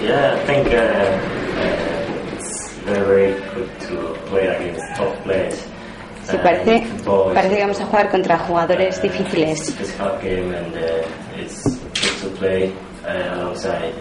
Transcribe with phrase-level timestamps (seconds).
[0.00, 5.56] Yeah, I think uh, uh, it's very, very good to play against top players.
[6.24, 6.82] Sí, parece,
[7.34, 9.68] parece que vamos a jugar contra jugadores difíciles.
[9.80, 12.72] It's a hard game and uh, it's good to play
[13.04, 13.94] alongside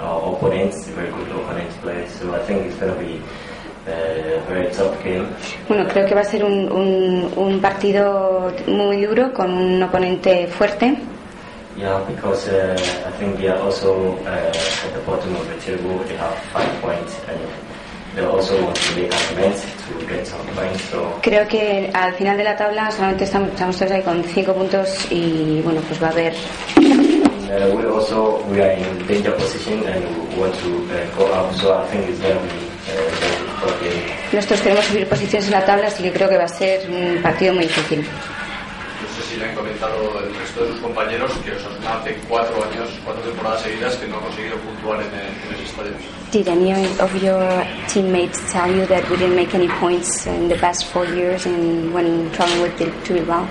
[0.00, 2.06] our opponents, very good opponents play.
[2.08, 3.22] So I think it's going to be
[3.86, 5.28] a very tough game.
[5.68, 10.48] Bueno, creo que va a ser un, un, un partido muy duro con un oponente
[10.48, 10.96] fuerte.
[11.80, 12.76] Yeah, because uh,
[13.06, 14.52] I think they are also uh,
[14.84, 15.96] at the bottom of the table.
[16.04, 17.40] They have five points and
[18.14, 20.82] they also want to make arguments to get some points.
[20.90, 24.52] So Creo que al final de la tabla solamente estamos, estamos todos ahí con cinco
[24.52, 26.34] puntos y bueno, pues va a haber
[26.76, 31.54] uh, we also we are in danger position and we want to uh, go up.
[31.54, 32.60] So I think it's going to be
[32.92, 34.04] uh, game.
[34.34, 37.22] Nosotros queremos subir posiciones en la tabla, así que creo que va a ser un
[37.22, 38.04] partido muy difícil.
[39.10, 42.54] No sé si le han comentado el resto de sus compañeros que Osasuna hace cuatro
[42.62, 45.92] años, cuatro temporadas seguidas que no ha conseguido puntuar en, en ese estadio.
[46.30, 50.54] Did any of your teammates tell you that we didn't make any points in the
[50.56, 53.48] past four years and when traveling with the, to Bilbao?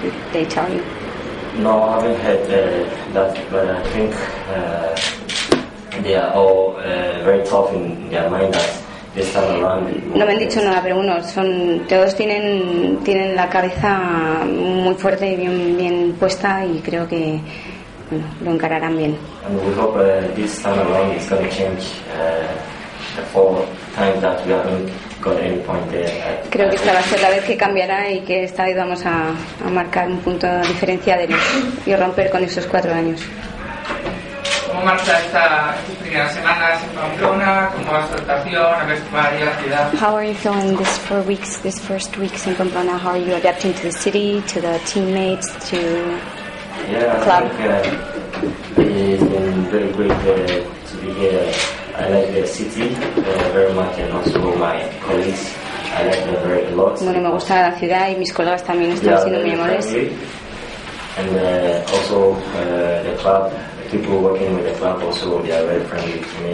[0.00, 0.82] Did they tell you?
[1.58, 4.14] No, I haven't had uh, that, but I think
[4.48, 8.81] uh, they are all uh, very tough in their mind that this time around.
[10.14, 13.98] No me han dicho nada, pero bueno, son, todos tienen, tienen la cabeza
[14.46, 17.38] muy fuerte y bien, bien puesta y creo que
[18.10, 19.16] bueno, lo encararán bien.
[19.46, 19.98] And we hope
[20.34, 21.82] this time around it's going to change
[23.16, 23.64] the four
[23.96, 26.06] times that we haven't got any point there.
[26.08, 28.76] I- Creo que esta va a ser la vez que cambiará y que esta vez
[28.76, 29.28] vamos a,
[29.66, 31.28] a marcar un punto diferencial
[31.84, 33.20] y romper con esos cuatro años.
[34.68, 37.68] ¿Cómo marcha esta, estas primeras semanas en Pamplona?
[37.84, 38.62] ¿Cómo va su adaptación?
[38.62, 39.92] A ver cómo va a la ciudad.
[40.00, 42.98] How are you feeling this four weeks, this first weeks in Pamplona?
[42.98, 45.76] How are you adapting to the city, to the teammates, to
[46.90, 47.50] Yeah, I club?
[47.52, 51.52] think uh, it's been very great uh, to be here.
[51.96, 55.54] I like the city uh, very much and also my colleagues.
[55.94, 56.98] I like them very a lot.
[57.00, 59.86] Bueno, me gusta la ciudad y mis colegas también están Yeah, siendo muy amables.
[61.18, 63.52] And uh, also uh, the club,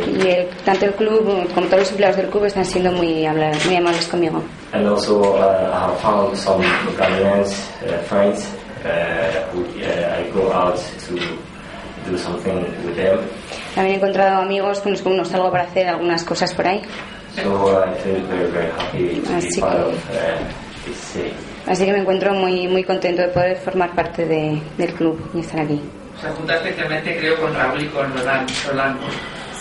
[0.06, 3.26] Y el- tanto el club como todos los empleados del club están siendo muy,
[3.66, 4.42] muy amables conmigo.
[4.72, 6.62] And also uh, I have found some
[6.98, 8.46] Ghanaians uh, friends
[8.84, 8.88] uh,
[9.52, 11.14] who uh, I go out to
[12.10, 13.18] do something with them.
[13.74, 16.82] También he encontrado amigos con los que uno salgo para hacer algunas cosas por ahí.
[17.36, 21.32] So I feel very very happy to Así be part que- of uh, this city.
[21.66, 25.40] Así que me encuentro muy, muy contento de poder formar parte de- del club y
[25.40, 25.80] estar aquí.
[26.20, 28.50] Se junta especialmente, creo, con Raúl y con Roland.
[28.66, 28.98] Roland.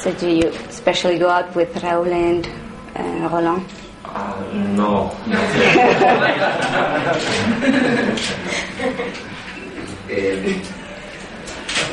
[0.01, 2.47] So do you especially go out with Raúl and
[2.95, 3.63] uh, Roland?
[4.05, 4.33] Uh,
[4.75, 5.11] no.
[10.09, 10.55] Eh,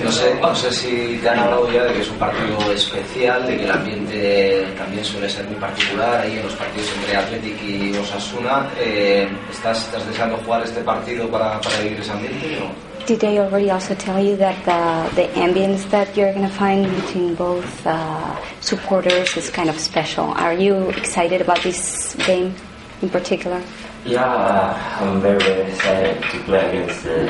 [0.04, 3.44] no, sé, no sé si te han hablado ya de que es un partido especial,
[3.44, 7.60] de que el ambiente también suele ser muy particular ahí en los partidos entre Athletic
[7.60, 8.68] y Osasuna.
[8.78, 12.56] Eh, ¿estás, ¿Estás deseando jugar este partido para, para vivir ese ambiente?
[12.62, 12.93] o?
[13.06, 16.90] Did they already also tell you that the, the ambience that you're going to find
[17.02, 20.24] between both uh, supporters is kind of special?
[20.24, 22.54] Are you excited about this game
[23.02, 23.62] in particular?
[24.06, 27.28] Yeah, uh, I'm very very excited to play against uh,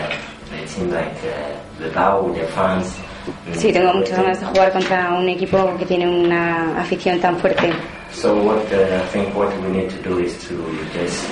[0.52, 2.94] a team like uh, the with their fans.
[3.54, 7.72] Sí, tengo muchas ganas de jugar contra un equipo que tiene una afición tan fuerte.
[8.12, 10.54] So what uh, I think what we need to do is to
[10.92, 11.28] just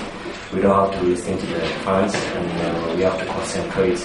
[0.52, 4.00] we don't have to listen to the fans and uh, we have to concentrate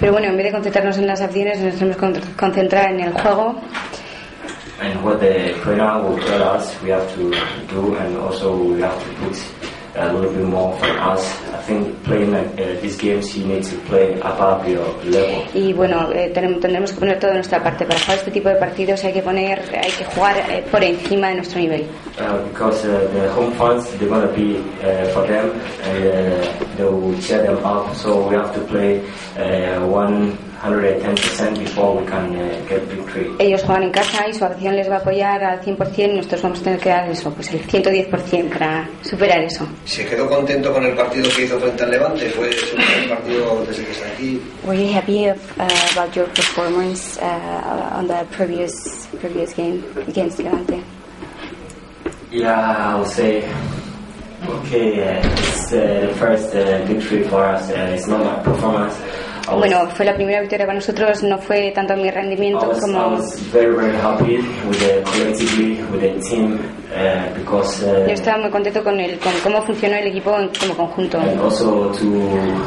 [0.00, 3.00] Pero bueno, en vez de concentrarnos en las acciones, nos tenemos que con- concentrar en
[3.00, 3.60] el juego
[4.80, 7.30] And what the trainer will tell us, we have to
[7.70, 9.38] do, and also we have to put
[9.96, 11.22] a little bit more from us.
[11.54, 12.42] I think playing uh,
[12.82, 15.44] these games, you need to play above your level.
[15.54, 17.84] y bueno, eh, tendremos que poner todo de nuestra parte.
[17.86, 21.28] Para jugar este tipo de partidos hay que poner, hay que jugar eh, por encima
[21.28, 21.82] de nuestro nivel.
[22.18, 25.50] Uh, because uh, the home fans, they're to be uh, for them,
[25.84, 26.63] and uh,
[27.20, 27.94] cheer them up.
[27.94, 29.00] So we have to play
[29.36, 33.30] uh, one 110% before we can uh, get victory.
[33.38, 36.42] Ellos juegan en casa y su afición les va a apoyar al 100% y nosotros
[36.42, 39.66] vamos a tener que dar eso, pues el 110% para superar eso.
[39.84, 42.30] ¿Se quedó contento con el partido que hizo frente al Levante?
[42.30, 44.40] ¿Fue su primer partido desde que está aquí?
[44.66, 50.38] Were you happy of, uh, about your performance uh, on the previous previous game against
[50.38, 50.82] Levante?
[52.30, 53.44] Yeah, I would say,
[54.48, 57.70] okay, uh, it's uh, the first uh, victory for us.
[57.70, 58.94] Uh, it's not my performance.
[59.46, 62.72] I was, Bueno, fue la primera victoria para nosotros, no fue tanto mi I rendimiento
[62.74, 63.10] I como...
[63.10, 66.58] was very, very happy with the collectively, with the team,
[66.94, 70.48] uh, because uh, Yo estaba muy contento con, el, con cómo funcionó el equipo en-
[70.58, 71.18] como conjunto.
[71.18, 72.06] and also to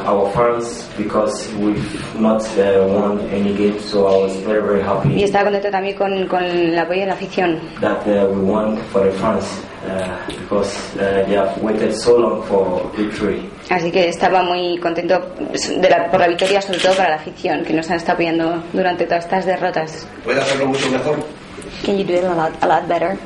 [0.05, 4.83] our fans because we've not uh, won any game, so I was very, very Y
[4.83, 7.59] happy estaba contento también con, con el apoyo de la afición.
[7.81, 9.45] that uh, we won for the fans
[10.27, 13.49] because they have waited so long for victory.
[13.69, 15.19] Así que estaba muy contento
[15.79, 18.63] de la- por la victoria, sobre todo para la afición, que nos han estado apoyando
[18.73, 20.07] durante todas estas derrotas.
[20.23, 21.17] ¿Puede hacerlo mucho mejor?
[21.85, 23.17] Can you do it a lot, a lot better?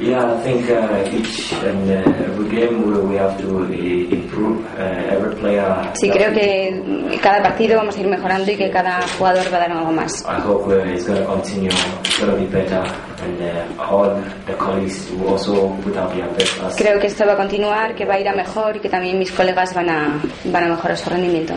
[0.00, 4.64] Yeah, I think uh, each and uh, every game we, we have to improve.
[4.78, 5.92] Uh, every player.
[5.92, 9.60] Sí, creo que cada partido vamos a ir mejorando y que cada jugador va a
[9.60, 10.24] dar algo más.
[10.24, 11.68] I hope uh, it's going to continue.
[11.68, 12.82] It's going to be better,
[13.22, 16.78] and uh, all the colleagues will also put out their best.
[16.78, 19.18] Creo que esto va a continuar, que va a ir a mejor y que también
[19.18, 21.52] mis colegas van a, van a mejorar su rendimiento.